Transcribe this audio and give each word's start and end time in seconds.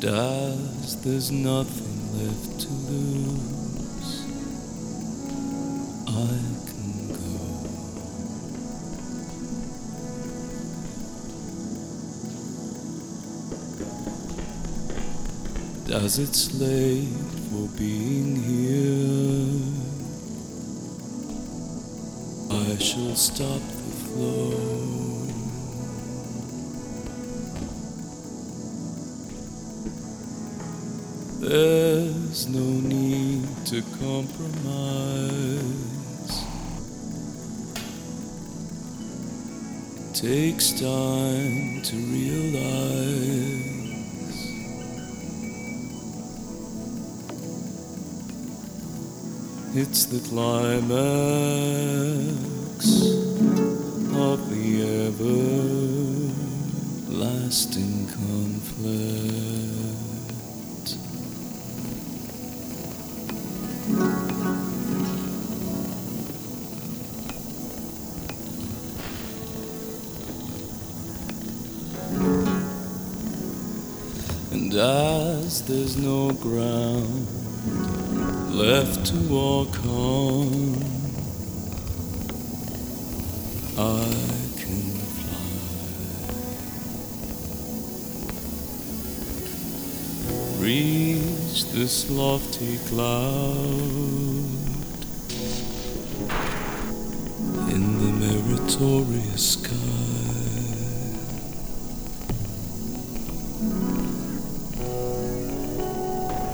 As 0.00 0.96
there's 1.02 1.30
nothing 1.30 1.98
left 2.16 2.60
to 2.60 2.68
lose, 2.88 4.22
I 6.06 6.10
can 6.66 7.08
go. 15.88 15.96
As 16.04 16.18
it's 16.18 16.54
late 16.58 17.08
for 17.50 17.68
being 17.76 18.36
here, 18.36 19.48
I 22.50 22.78
shall 22.78 23.14
stop 23.14 23.60
the 23.60 23.92
flow. 24.06 25.27
There's 31.40 32.48
no 32.48 32.64
need 32.64 33.46
to 33.66 33.80
compromise. 34.00 34.42
It 39.94 40.14
takes 40.14 40.72
time 40.72 41.80
to 41.82 41.96
realize. 41.96 42.58
It's 49.76 50.06
the 50.06 50.18
climax 50.28 50.88
of 54.16 54.50
the 54.50 54.82
everlasting 57.06 57.97
And 74.70 74.76
as 74.76 75.62
there's 75.62 75.96
no 75.96 76.30
ground 76.30 77.26
left 78.54 79.06
to 79.06 79.16
walk 79.32 79.74
on, 79.86 80.76
I 83.78 84.04
can 84.60 84.92
fly. 85.16 85.48
Reach 90.60 91.64
this 91.72 92.10
lofty 92.10 92.76
cloud 92.88 93.56
in 97.72 97.82
the 98.00 98.12
meritorious 98.26 99.52
sky. 99.52 99.97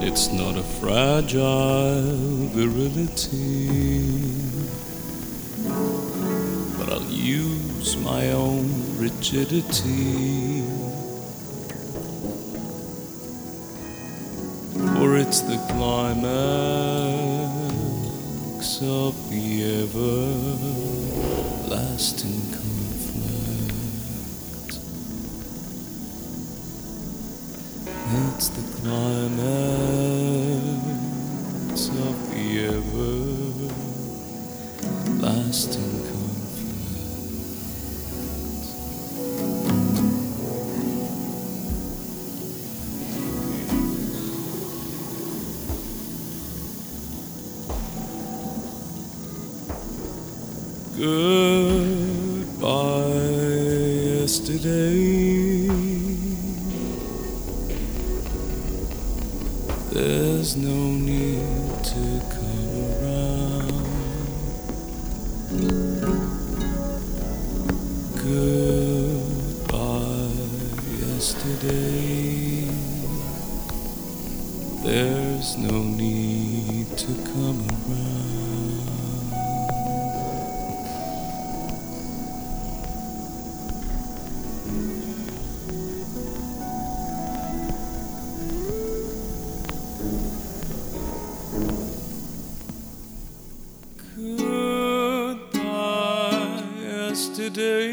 It's 0.00 0.30
not 0.32 0.56
a 0.56 0.62
fragile 0.62 2.02
virility, 2.54 3.68
but 6.78 6.88
I'll 6.92 7.02
use 7.10 7.96
my 7.96 8.30
own 8.30 8.96
rigidity. 8.96 10.62
For 14.94 15.16
it's 15.16 15.40
the 15.40 15.58
climax 15.68 16.28
of 18.80 19.14
the 19.30 19.82
everlasting 21.42 22.42
conflict. 22.52 22.78
It's 28.36 28.48
the 28.48 28.67
climax 28.82 30.68
of 31.88 32.16
the 32.30 32.46
everlasting. 35.18 35.88
Goodbye, 50.98 52.68
yesterday. 54.22 55.87
There's 59.90 60.54
no 60.54 60.92
need 60.92 61.84
to 61.84 62.20
come 62.28 62.68
around. 63.00 63.72
Goodbye, 68.14 69.78
yesterday. 71.00 72.68
There's 74.84 75.56
no 75.56 75.82
need 75.82 76.96
to 76.98 77.14
come 77.32 77.66
around. 77.88 78.97
Yesterday. 97.38 97.88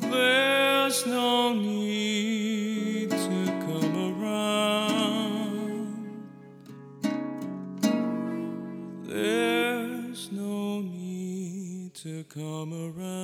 There's 0.00 1.06
no 1.06 1.52
need 1.54 3.10
to 3.10 3.46
come 3.66 4.22
around. 4.22 5.46
There's 9.04 10.32
no 10.32 10.80
need 10.80 11.94
to 11.94 12.24
come 12.24 12.72
around. 12.72 13.15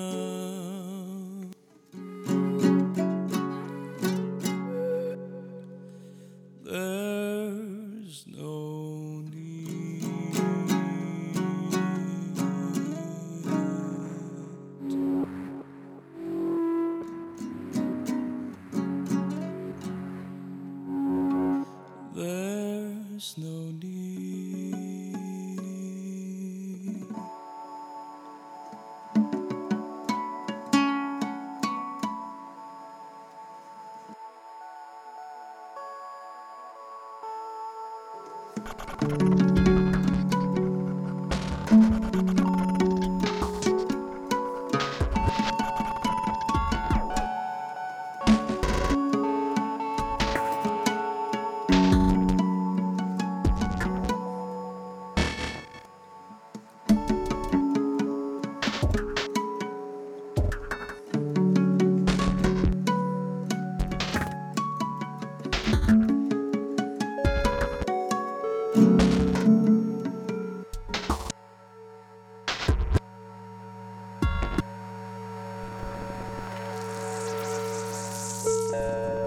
Peace. 78.73 79.22